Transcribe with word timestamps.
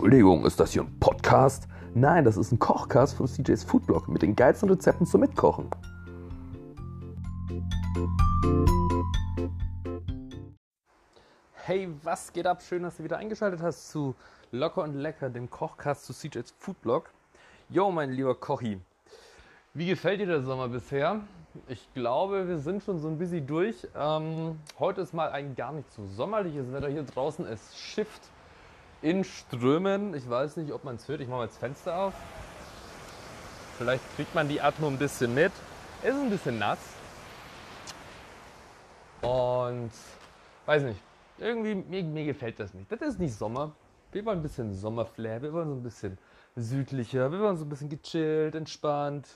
Entschuldigung, 0.00 0.46
ist 0.46 0.58
das 0.58 0.72
hier 0.72 0.80
ein 0.80 0.98
Podcast? 0.98 1.68
Nein, 1.92 2.24
das 2.24 2.38
ist 2.38 2.52
ein 2.52 2.58
Kochcast 2.58 3.18
von 3.18 3.26
CJ's 3.26 3.64
Foodblog 3.64 4.08
mit 4.08 4.22
den 4.22 4.34
geilsten 4.34 4.70
Rezepten 4.70 5.06
zum 5.06 5.20
Mitkochen. 5.20 5.68
Hey, 11.52 11.90
was 12.02 12.32
geht 12.32 12.46
ab? 12.46 12.62
Schön, 12.62 12.82
dass 12.82 12.96
du 12.96 13.04
wieder 13.04 13.18
eingeschaltet 13.18 13.60
hast 13.60 13.90
zu 13.90 14.14
Locker 14.52 14.84
und 14.84 14.94
Lecker, 14.94 15.28
dem 15.28 15.50
Kochcast 15.50 16.06
zu 16.06 16.14
CJ's 16.14 16.54
Foodblog. 16.58 17.10
Yo, 17.68 17.90
mein 17.90 18.10
lieber 18.10 18.34
Kochi, 18.34 18.80
wie 19.74 19.86
gefällt 19.86 20.20
dir 20.20 20.26
der 20.26 20.42
Sommer 20.42 20.68
bisher? 20.68 21.20
Ich 21.68 21.86
glaube, 21.92 22.48
wir 22.48 22.58
sind 22.58 22.82
schon 22.82 23.00
so 23.00 23.08
ein 23.08 23.18
bisschen 23.18 23.46
durch. 23.46 23.86
Ähm, 23.94 24.58
heute 24.78 25.02
ist 25.02 25.12
mal 25.12 25.30
ein 25.30 25.54
gar 25.54 25.74
nicht 25.74 25.92
so 25.92 26.06
sommerliches 26.06 26.72
Wetter 26.72 26.88
hier 26.88 27.02
draußen. 27.02 27.44
Es 27.46 27.76
schifft 27.76 28.22
in 29.02 29.24
Strömen. 29.24 30.14
Ich 30.14 30.28
weiß 30.28 30.56
nicht, 30.56 30.72
ob 30.72 30.84
man 30.84 30.96
es 30.96 31.08
hört. 31.08 31.20
Ich 31.20 31.28
mache 31.28 31.38
mal 31.38 31.46
das 31.46 31.56
Fenster 31.56 31.96
auf. 31.96 32.14
Vielleicht 33.78 34.04
kriegt 34.16 34.34
man 34.34 34.48
die 34.48 34.60
Atmo 34.60 34.88
ein 34.88 34.98
bisschen 34.98 35.34
mit. 35.34 35.52
Es 36.02 36.14
ist 36.14 36.20
ein 36.20 36.30
bisschen 36.30 36.58
nass. 36.58 36.78
Und 39.22 39.90
weiß 40.66 40.82
nicht. 40.82 41.00
Irgendwie, 41.38 41.74
mir, 41.74 42.02
mir 42.02 42.24
gefällt 42.26 42.60
das 42.60 42.74
nicht. 42.74 42.90
Das 42.92 43.00
ist 43.00 43.18
nicht 43.18 43.34
Sommer. 43.34 43.72
Wir 44.12 44.24
wollen 44.24 44.40
ein 44.40 44.42
bisschen 44.42 44.74
Sommerflair. 44.74 45.40
Wir 45.40 45.52
wollen 45.52 45.68
so 45.68 45.74
ein 45.74 45.82
bisschen 45.82 46.18
südlicher. 46.56 47.30
Wir 47.32 47.40
wollen 47.40 47.56
so 47.56 47.64
ein 47.64 47.68
bisschen 47.68 47.88
gechillt, 47.88 48.54
entspannt. 48.54 49.28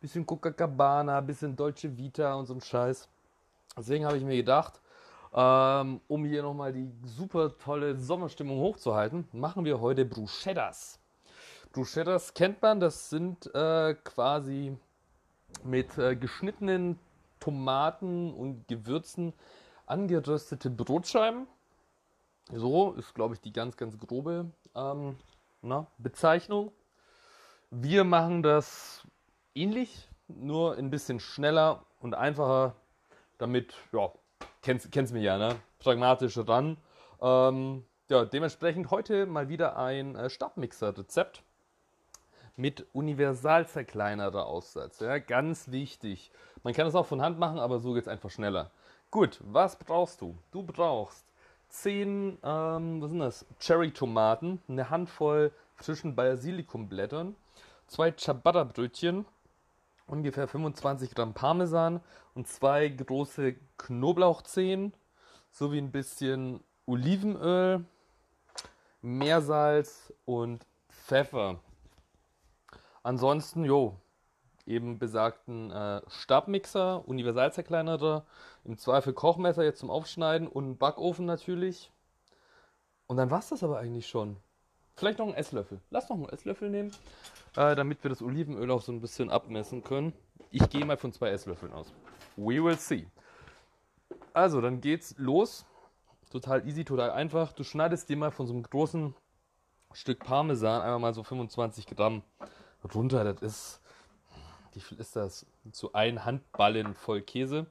Bisschen 0.00 0.24
Coca-Cabana, 0.24 1.20
bisschen 1.20 1.54
Dolce 1.54 1.94
Vita 1.94 2.34
und 2.34 2.46
so 2.46 2.54
ein 2.54 2.60
Scheiß. 2.60 3.06
Deswegen 3.76 4.06
habe 4.06 4.16
ich 4.16 4.24
mir 4.24 4.36
gedacht, 4.36 4.80
ähm, 5.32 6.00
um 6.08 6.24
hier 6.24 6.42
nochmal 6.42 6.72
die 6.72 6.90
super 7.04 7.56
tolle 7.58 7.96
Sommerstimmung 7.96 8.58
hochzuhalten, 8.60 9.28
machen 9.32 9.64
wir 9.64 9.80
heute 9.80 10.04
Bruschettas. 10.04 10.98
Bruschettas 11.72 12.34
kennt 12.34 12.60
man, 12.62 12.80
das 12.80 13.10
sind 13.10 13.52
äh, 13.54 13.94
quasi 14.04 14.76
mit 15.62 15.96
äh, 15.98 16.16
geschnittenen 16.16 16.98
Tomaten 17.38 18.34
und 18.34 18.66
Gewürzen 18.68 19.32
angeröstete 19.86 20.70
Brotscheiben. 20.70 21.46
So 22.52 22.92
ist, 22.92 23.14
glaube 23.14 23.34
ich, 23.34 23.40
die 23.40 23.52
ganz, 23.52 23.76
ganz 23.76 23.96
grobe 23.98 24.50
ähm, 24.74 25.16
na, 25.62 25.86
Bezeichnung. 25.98 26.72
Wir 27.70 28.02
machen 28.02 28.42
das 28.42 29.06
ähnlich, 29.54 30.08
nur 30.26 30.76
ein 30.76 30.90
bisschen 30.90 31.20
schneller 31.20 31.84
und 32.00 32.14
einfacher, 32.14 32.74
damit 33.38 33.74
ja, 33.92 34.10
kennst, 34.62 34.90
kennst 34.92 35.12
mich 35.12 35.22
ja, 35.22 35.38
ne? 35.38 35.56
Pragmatisch 35.78 36.38
ran. 36.38 36.76
Ähm, 37.20 37.84
ja, 38.08 38.24
dementsprechend 38.24 38.90
heute 38.90 39.26
mal 39.26 39.48
wieder 39.48 39.76
ein 39.76 40.16
äh, 40.16 40.28
Stabmixer-Rezept 40.28 41.42
mit 42.56 42.86
universalzerkleinerer 42.92 44.46
Aussatz. 44.46 45.00
Ja, 45.00 45.18
ganz 45.18 45.70
wichtig. 45.70 46.30
Man 46.62 46.74
kann 46.74 46.86
es 46.86 46.94
auch 46.94 47.06
von 47.06 47.22
Hand 47.22 47.38
machen, 47.38 47.58
aber 47.58 47.78
so 47.78 47.94
geht 47.94 48.02
es 48.02 48.08
einfach 48.08 48.30
schneller. 48.30 48.70
Gut, 49.10 49.40
was 49.42 49.76
brauchst 49.76 50.20
du? 50.20 50.36
Du 50.50 50.62
brauchst 50.62 51.24
10, 51.70 52.38
ähm, 52.42 53.02
was 53.02 53.10
sind 53.10 53.20
das? 53.20 53.46
Cherry-Tomaten, 53.60 54.60
eine 54.68 54.90
Handvoll 54.90 55.52
frischen 55.76 56.14
Basilikumblättern, 56.14 57.34
zwei 57.86 58.10
Ciabatta-Brötchen, 58.10 59.24
ungefähr 60.10 60.48
25 60.48 61.14
Gramm 61.14 61.34
Parmesan 61.34 62.00
und 62.34 62.48
zwei 62.48 62.88
große 62.88 63.54
Knoblauchzehen 63.78 64.92
sowie 65.50 65.78
ein 65.78 65.92
bisschen 65.92 66.60
Olivenöl, 66.86 67.84
Meersalz 69.02 70.12
und 70.24 70.66
Pfeffer. 70.88 71.60
Ansonsten, 73.02 73.64
jo, 73.64 73.96
eben 74.66 74.98
besagten 74.98 75.70
äh, 75.70 76.00
Stabmixer, 76.08 77.06
Universalzerkleinerer, 77.08 78.24
im 78.64 78.76
Zweifel 78.76 79.12
Kochmesser 79.12 79.64
jetzt 79.64 79.80
zum 79.80 79.90
Aufschneiden 79.90 80.48
und 80.48 80.78
Backofen 80.78 81.24
natürlich. 81.24 81.90
Und 83.06 83.16
dann 83.16 83.30
war 83.30 83.40
es 83.40 83.48
das 83.48 83.62
aber 83.62 83.78
eigentlich 83.78 84.08
schon. 84.08 84.36
Vielleicht 85.00 85.18
noch 85.18 85.26
einen 85.26 85.34
Esslöffel. 85.34 85.80
Lass 85.90 86.08
noch 86.08 86.16
einen 86.16 86.28
Esslöffel 86.28 86.70
nehmen 86.70 86.92
äh, 87.56 87.74
damit 87.74 88.02
wir 88.02 88.10
das 88.10 88.22
Olivenöl 88.22 88.70
auch 88.70 88.82
so 88.82 88.92
ein 88.92 89.00
bisschen 89.00 89.30
abmessen 89.30 89.82
können. 89.82 90.12
Ich 90.50 90.68
gehe 90.70 90.84
mal 90.84 90.96
von 90.96 91.12
zwei 91.12 91.30
Esslöffeln 91.30 91.72
aus. 91.72 91.92
We 92.36 92.62
will 92.62 92.78
see. 92.78 93.06
Also, 94.32 94.60
dann 94.60 94.80
geht's 94.80 95.14
los. 95.18 95.64
Total 96.30 96.66
easy, 96.66 96.84
total 96.84 97.10
einfach. 97.10 97.52
Du 97.52 97.64
schneidest 97.64 98.08
dir 98.08 98.16
mal 98.16 98.30
von 98.30 98.46
so 98.46 98.52
einem 98.52 98.62
großen 98.62 99.14
Stück 99.92 100.20
Parmesan 100.20 100.82
einmal 100.82 101.00
mal 101.00 101.14
so 101.14 101.22
25 101.24 101.86
Gramm 101.86 102.22
runter. 102.94 103.24
Das 103.24 103.42
ist, 103.42 103.80
wie 104.72 104.80
viel 104.80 105.00
ist 105.00 105.16
das? 105.16 105.46
So 105.72 105.92
ein 105.92 106.24
Handballen 106.24 106.94
voll 106.94 107.22
Käse. 107.22 107.66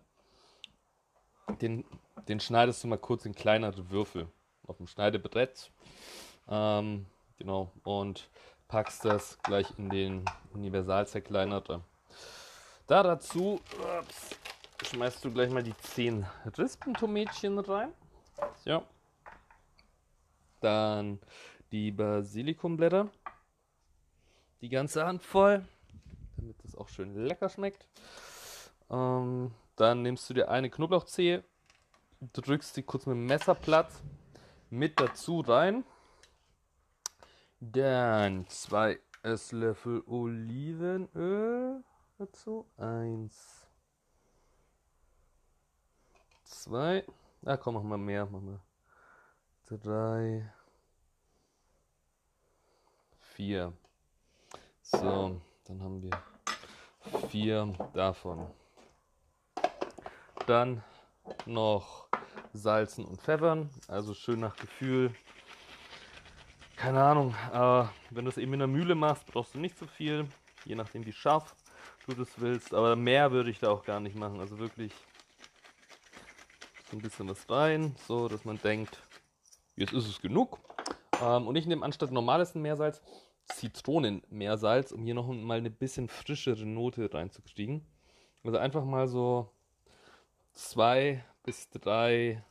Den, 1.62 1.86
den 2.28 2.40
schneidest 2.40 2.84
du 2.84 2.88
mal 2.88 2.98
kurz 2.98 3.26
in 3.26 3.34
kleinere 3.34 3.90
Würfel 3.90 4.28
auf 4.68 4.78
dem 4.78 4.88
Schneidebrett. 4.88 5.72
Ähm, 6.50 7.06
genau. 7.40 7.72
Und 7.84 8.30
packst 8.68 9.04
das 9.04 9.40
gleich 9.42 9.68
in 9.78 9.90
den 9.90 10.26
Universalzerkleinerer. 10.54 11.82
Da 12.88 13.04
dazu 13.04 13.60
ups, 14.00 14.38
schmeißt 14.84 15.26
du 15.26 15.32
gleich 15.32 15.50
mal 15.50 15.64
die 15.64 15.76
10 15.76 16.26
Rispentomätchen 16.58 17.58
rein. 17.60 17.94
So. 18.64 18.84
Dann 20.60 21.20
die 21.72 21.92
Basilikumblätter. 21.92 23.10
Die 24.62 24.70
ganze 24.70 25.06
Hand 25.06 25.24
voll, 25.24 25.66
damit 26.36 26.64
es 26.66 26.76
auch 26.76 26.90
schön 26.90 27.16
lecker 27.16 27.48
schmeckt. 27.48 27.88
Ähm, 28.90 29.52
dann 29.78 30.02
nimmst 30.02 30.30
du 30.30 30.34
dir 30.34 30.50
eine 30.50 30.70
Knoblauchzehe, 30.70 31.44
drückst 32.34 32.76
sie 32.76 32.84
kurz 32.84 33.06
mit 33.06 33.16
dem 33.16 33.26
Messer 33.26 33.56
platt 33.56 33.90
mit 34.70 35.00
dazu 35.00 35.40
rein. 35.40 35.86
Dann 37.62 38.48
zwei 38.48 39.00
Esslöffel 39.22 40.02
Olivenöl 40.08 41.84
dazu. 42.18 42.66
Eins. 42.78 43.68
Zwei. 46.44 47.06
Ah, 47.46 47.58
komm, 47.58 47.76
machen 47.76 47.90
wir 47.90 47.98
mehr. 47.98 48.26
Machen 48.26 48.60
wir 49.68 49.78
drei. 49.78 50.52
Vier. 53.20 53.74
So, 54.82 55.42
dann 55.66 55.84
haben 55.84 56.02
wir 56.02 56.24
vier 57.30 57.74
davon. 57.94 58.48
Dann 60.48 60.84
noch 61.46 62.08
Salzen 62.54 63.06
und 63.06 63.22
Pfeffern, 63.22 63.70
also 63.88 64.14
schön 64.14 64.40
nach 64.40 64.56
Gefühl 64.56 65.14
keine 66.80 67.04
Ahnung, 67.04 67.36
äh, 67.52 67.84
wenn 68.10 68.24
du 68.24 68.32
es 68.32 68.38
eben 68.38 68.54
in 68.54 68.60
der 68.60 68.68
Mühle 68.68 68.96
machst, 68.96 69.26
brauchst 69.26 69.54
du 69.54 69.60
nicht 69.60 69.78
so 69.78 69.86
viel, 69.86 70.26
je 70.64 70.76
nachdem 70.76 71.06
wie 71.06 71.12
scharf 71.12 71.54
du 72.08 72.14
das 72.14 72.30
willst, 72.38 72.74
aber 72.74 72.96
mehr 72.96 73.34
würde 73.34 73.50
ich 73.50 73.60
da 73.60 73.70
auch 73.70 73.84
gar 73.84 74.00
nicht 74.00 74.16
machen, 74.16 74.40
also 74.40 74.60
wirklich 74.60 74.94
so 76.90 76.96
ein 76.96 77.02
bisschen 77.02 77.28
was 77.28 77.50
rein, 77.50 77.98
so 78.08 78.30
dass 78.30 78.46
man 78.46 78.62
denkt, 78.62 78.98
jetzt 79.76 79.92
ist 79.92 80.08
es 80.08 80.22
genug. 80.22 80.58
Ähm, 81.22 81.48
und 81.48 81.58
ich 81.58 81.68
nehme 81.68 81.84
anstatt 81.84 82.12
normales 82.12 82.56
Meersalz 82.56 83.02
Zitronenmeersalz, 83.44 84.94
um 84.94 85.04
hier 85.04 85.16
noch 85.16 85.28
mal 85.28 85.58
eine 85.58 85.70
bisschen 85.70 86.08
frischere 86.08 86.66
Note 86.66 87.14
reinzukriegen. 87.14 87.86
Also 88.46 88.58
einfach 88.58 88.86
mal 88.86 89.10
so 89.10 89.52
zwei 90.54 91.26
bis 91.44 91.70
drei 91.72 92.42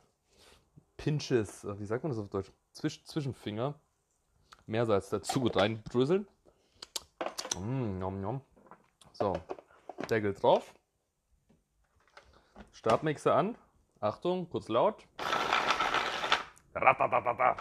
Pinches, 0.97 1.65
wie 1.79 1.85
sagt 1.85 2.03
man 2.03 2.11
das 2.11 2.19
auf 2.19 2.29
Deutsch? 2.29 2.51
Zwisch 2.73 3.03
Zwischenfinger 3.05 3.79
Meersalz 4.69 5.09
dazu 5.09 5.47
reinbröseln. 5.47 6.27
Mm, 7.59 7.97
nom, 7.97 8.21
nom. 8.21 8.41
So, 9.13 9.33
Deckel 10.09 10.33
drauf. 10.35 10.73
Stabmixer 12.71 13.35
an. 13.35 13.57
Achtung, 13.99 14.47
kurz 14.49 14.69
laut. 14.69 15.03
Ratatatata. 16.75 17.57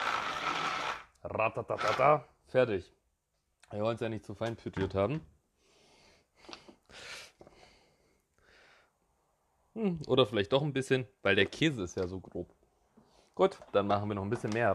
Ratatatata. 1.24 2.24
Fertig. 2.46 2.92
Wir 3.70 3.80
wollen 3.80 3.94
es 3.94 4.00
ja 4.00 4.08
nicht 4.08 4.24
zu 4.24 4.34
fein 4.34 4.56
püriert 4.56 4.94
haben. 4.94 5.20
Hm, 9.74 10.00
oder 10.06 10.26
vielleicht 10.26 10.52
doch 10.52 10.62
ein 10.62 10.72
bisschen, 10.72 11.06
weil 11.22 11.36
der 11.36 11.46
Käse 11.46 11.82
ist 11.82 11.96
ja 11.96 12.06
so 12.06 12.20
grob. 12.20 12.54
Gut, 13.38 13.56
dann 13.70 13.86
machen 13.86 14.08
wir 14.08 14.16
noch 14.16 14.24
ein 14.24 14.30
bisschen 14.30 14.50
mehr. 14.50 14.74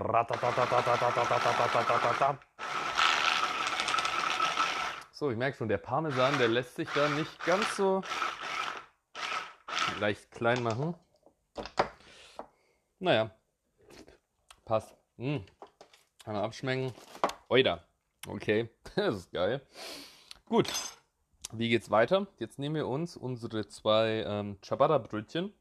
So, 5.12 5.31
ich 5.31 5.36
merke 5.38 5.57
schon, 5.57 5.68
der 5.68 5.80
Parmesan, 5.80 6.38
der 6.38 6.48
lässt 6.48 6.77
sich 6.77 6.88
da 6.95 7.10
nicht 7.10 7.45
ganz 7.45 7.75
so 7.75 8.01
leicht 10.00 10.31
klein 10.31 10.63
machen. 10.63 10.95
Naja, 13.00 13.31
passt. 14.63 14.95
Hm. 15.18 15.44
Einmal 16.24 16.45
abschmecken. 16.45 16.94
Oida. 17.50 17.83
Okay, 18.25 18.69
das 18.95 19.15
ist 19.15 19.31
geil. 19.33 19.60
Gut, 20.45 20.71
wie 21.51 21.68
geht's 21.68 21.92
weiter? 21.92 22.27
Jetzt 22.39 22.60
nehmen 22.60 22.75
wir 22.75 22.88
uns 22.88 23.18
unsere 23.18 23.68
zwei 23.68 24.24
ähm, 24.25 24.57
Ciabatta-Brötchen 24.62 25.54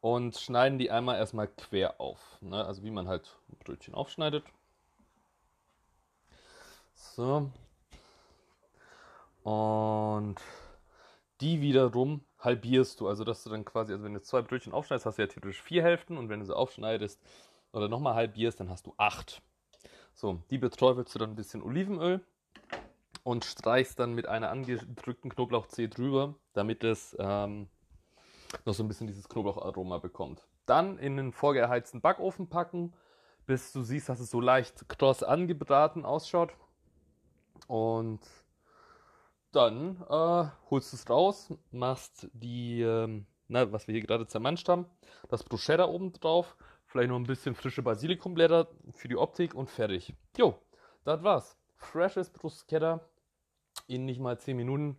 und 0.00 0.36
schneiden 0.36 0.78
die 0.78 0.90
einmal 0.90 1.16
erstmal 1.16 1.48
quer 1.48 2.00
auf. 2.00 2.38
Ne? 2.40 2.64
Also 2.64 2.82
wie 2.82 2.90
man 2.90 3.08
halt 3.08 3.36
Brötchen 3.64 3.94
aufschneidet. 3.94 4.44
So. 6.94 7.50
Und 9.42 10.36
die 11.40 11.60
wiederum 11.60 12.24
halbierst 12.38 13.00
du. 13.00 13.08
Also 13.08 13.24
dass 13.24 13.42
du 13.44 13.50
dann 13.50 13.64
quasi, 13.64 13.92
also 13.92 14.04
wenn 14.04 14.14
du 14.14 14.22
zwei 14.22 14.42
Brötchen 14.42 14.72
aufschneidest, 14.72 15.06
hast 15.06 15.18
du 15.18 15.22
ja 15.22 15.28
theoretisch 15.28 15.62
vier 15.62 15.82
Hälften 15.82 16.18
und 16.18 16.28
wenn 16.28 16.40
du 16.40 16.46
sie 16.46 16.56
aufschneidest 16.56 17.20
oder 17.72 17.88
nochmal 17.88 18.14
halbierst, 18.14 18.60
dann 18.60 18.70
hast 18.70 18.86
du 18.86 18.94
acht. 18.96 19.42
So, 20.14 20.42
die 20.50 20.58
beträufelst 20.58 21.14
du 21.14 21.18
dann 21.18 21.30
ein 21.30 21.36
bisschen 21.36 21.62
Olivenöl 21.62 22.20
und 23.22 23.44
streichst 23.44 23.98
dann 23.98 24.14
mit 24.14 24.26
einer 24.26 24.50
angedrückten 24.50 25.30
Knoblauchzehe 25.30 25.88
drüber, 25.88 26.34
damit 26.52 26.84
es 26.84 27.16
ähm, 27.18 27.68
noch 28.64 28.74
so 28.74 28.82
ein 28.82 28.88
bisschen 28.88 29.06
dieses 29.06 29.28
Knoblaucharoma 29.28 29.98
bekommt. 29.98 30.46
Dann 30.66 30.98
in 30.98 31.16
den 31.16 31.32
vorgeheizten 31.32 32.00
Backofen 32.00 32.48
packen, 32.48 32.92
bis 33.46 33.72
du 33.72 33.82
siehst, 33.82 34.08
dass 34.08 34.20
es 34.20 34.30
so 34.30 34.40
leicht 34.40 34.88
kross 34.88 35.22
angebraten 35.22 36.04
ausschaut. 36.04 36.52
Und 37.66 38.20
dann 39.52 39.96
äh, 40.08 40.44
holst 40.70 40.92
du 40.92 40.96
es 40.96 41.10
raus, 41.10 41.52
machst 41.70 42.28
die, 42.32 42.82
ähm, 42.82 43.26
na, 43.48 43.72
was 43.72 43.88
wir 43.88 43.92
hier 43.92 44.06
gerade 44.06 44.26
zermanscht 44.26 44.68
haben, 44.68 44.86
das 45.28 45.42
Bruschetta 45.42 45.86
oben 45.86 46.12
drauf, 46.12 46.56
vielleicht 46.86 47.10
noch 47.10 47.16
ein 47.16 47.24
bisschen 47.24 47.54
frische 47.54 47.82
Basilikumblätter 47.82 48.68
für 48.94 49.08
die 49.08 49.16
Optik 49.16 49.54
und 49.54 49.70
fertig. 49.70 50.14
Jo, 50.36 50.58
das 51.04 51.22
war's. 51.22 51.56
Freshes 51.76 52.30
Bruschetta 52.30 53.00
in 53.86 54.04
nicht 54.04 54.20
mal 54.20 54.38
10 54.38 54.56
Minuten. 54.56 54.98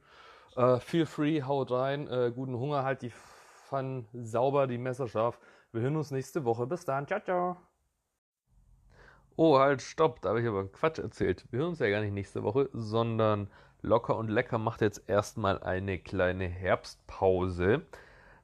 Äh, 0.55 0.79
feel 0.79 1.05
free, 1.05 1.43
haut 1.43 1.71
rein, 1.71 2.07
äh, 2.07 2.31
guten 2.33 2.57
Hunger, 2.57 2.83
halt 2.83 3.01
die 3.01 3.11
Pfannen 3.71 4.05
sauber, 4.11 4.67
die 4.67 4.77
Messer 4.77 5.07
scharf. 5.07 5.39
Wir 5.71 5.81
hören 5.81 5.95
uns 5.95 6.11
nächste 6.11 6.43
Woche. 6.43 6.67
Bis 6.67 6.83
dann, 6.83 7.07
ciao, 7.07 7.21
ciao. 7.21 7.55
Oh, 9.37 9.59
halt, 9.59 9.81
stopp, 9.81 10.21
da 10.21 10.29
habe 10.29 10.41
ich 10.41 10.47
aber 10.47 10.67
Quatsch 10.67 10.99
erzählt. 10.99 11.45
Wir 11.51 11.59
hören 11.59 11.69
uns 11.69 11.79
ja 11.79 11.89
gar 11.89 12.01
nicht 12.01 12.11
nächste 12.11 12.43
Woche, 12.43 12.69
sondern 12.73 13.49
Locker 13.81 14.17
und 14.17 14.27
Lecker 14.27 14.57
macht 14.57 14.81
jetzt 14.81 15.07
erstmal 15.07 15.63
eine 15.63 15.99
kleine 15.99 16.49
Herbstpause. 16.49 17.83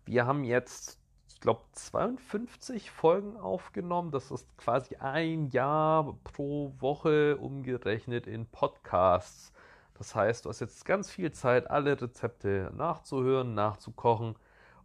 Wir 0.06 0.25
haben 0.25 0.45
jetzt, 0.45 0.97
ich 1.27 1.41
glaube, 1.41 1.63
52 1.74 2.89
Folgen 2.89 3.35
aufgenommen. 3.35 4.12
Das 4.12 4.31
ist 4.31 4.57
quasi 4.57 4.95
ein 4.95 5.50
Jahr 5.50 6.18
pro 6.24 6.74
Woche 6.79 7.35
umgerechnet 7.35 8.27
in 8.27 8.45
Podcasts. 8.45 9.51
Das 9.97 10.15
heißt, 10.15 10.45
du 10.45 10.50
hast 10.50 10.62
jetzt 10.62 10.85
ganz 10.85 11.12
viel 11.12 11.33
Zeit, 11.33 11.69
alle 11.69 12.01
Rezepte 12.01 12.71
nachzuhören, 12.74 13.56
nachzukochen 13.56 14.38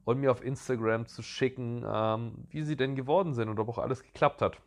und 0.05 0.19
mir 0.19 0.31
auf 0.31 0.43
Instagram 0.43 1.07
zu 1.07 1.23
schicken, 1.23 1.85
ähm, 1.87 2.47
wie 2.51 2.63
sie 2.63 2.77
denn 2.77 2.97
geworden 2.97 3.35
sind 3.35 3.49
und 3.49 3.59
ob 3.59 3.69
auch 3.69 3.79
alles 3.79 4.03
geklappt 4.03 4.43
hat. 4.43 4.59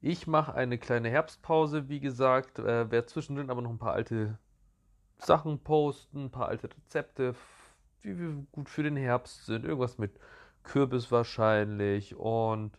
Ich 0.00 0.26
mache 0.26 0.54
eine 0.54 0.78
kleine 0.78 1.10
Herbstpause, 1.10 1.88
wie 1.88 2.00
gesagt, 2.00 2.58
äh, 2.58 2.90
werde 2.90 3.06
zwischendrin 3.06 3.50
aber 3.50 3.60
noch 3.60 3.70
ein 3.70 3.78
paar 3.78 3.92
alte 3.92 4.38
Sachen 5.18 5.58
posten, 5.58 6.24
ein 6.24 6.30
paar 6.30 6.48
alte 6.48 6.70
Rezepte, 6.70 7.34
die 8.02 8.46
gut 8.52 8.70
für 8.70 8.82
den 8.82 8.96
Herbst 8.96 9.44
sind. 9.44 9.64
Irgendwas 9.66 9.98
mit 9.98 10.12
Kürbis 10.62 11.12
wahrscheinlich. 11.12 12.16
Und 12.16 12.78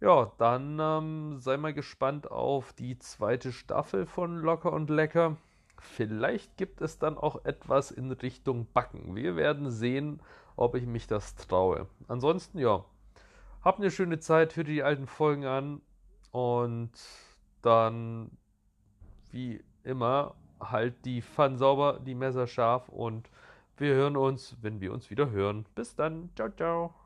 ja, 0.00 0.32
dann 0.38 0.78
ähm, 0.80 1.40
sei 1.40 1.58
mal 1.58 1.74
gespannt 1.74 2.30
auf 2.30 2.72
die 2.72 2.98
zweite 2.98 3.52
Staffel 3.52 4.06
von 4.06 4.38
Locker 4.38 4.72
und 4.72 4.88
Lecker. 4.88 5.36
Vielleicht 5.80 6.56
gibt 6.56 6.80
es 6.80 6.98
dann 6.98 7.16
auch 7.16 7.44
etwas 7.44 7.90
in 7.90 8.12
Richtung 8.12 8.66
Backen. 8.72 9.16
Wir 9.16 9.36
werden 9.36 9.70
sehen, 9.70 10.20
ob 10.56 10.74
ich 10.74 10.86
mich 10.86 11.06
das 11.06 11.34
traue. 11.36 11.86
Ansonsten, 12.08 12.58
ja, 12.58 12.84
habt 13.62 13.80
eine 13.80 13.90
schöne 13.90 14.20
Zeit, 14.20 14.56
hört 14.56 14.68
die 14.68 14.82
alten 14.82 15.06
Folgen 15.06 15.46
an 15.46 15.80
und 16.30 16.92
dann, 17.62 18.30
wie 19.30 19.62
immer, 19.84 20.34
halt 20.60 21.04
die 21.04 21.22
Pfannen 21.22 21.56
sauber, 21.56 22.00
die 22.04 22.14
Messer 22.14 22.46
scharf 22.46 22.88
und 22.88 23.30
wir 23.76 23.94
hören 23.94 24.16
uns, 24.16 24.56
wenn 24.60 24.80
wir 24.80 24.92
uns 24.92 25.10
wieder 25.10 25.30
hören. 25.30 25.64
Bis 25.74 25.96
dann. 25.96 26.30
Ciao, 26.36 26.50
ciao. 26.50 26.99